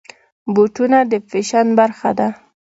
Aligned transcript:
بوټونه 0.53 0.99
د 1.11 1.13
فیشن 1.29 1.67
برخه 1.79 2.11
ده. 2.19 2.27